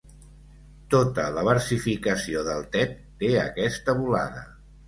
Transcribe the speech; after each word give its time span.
Tota 0.93 1.25
la 1.35 1.43
versificació 1.49 2.43
d'Altet 2.49 2.99
té 3.21 3.31
aquesta 3.47 3.99
volada. 4.01 4.47